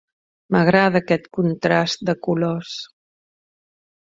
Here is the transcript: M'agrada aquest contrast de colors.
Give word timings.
M'agrada 0.55 1.01
aquest 1.03 1.27
contrast 1.39 2.05
de 2.11 2.15
colors. 2.29 2.75